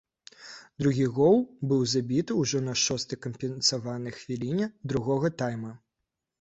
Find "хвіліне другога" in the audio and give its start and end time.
4.19-5.35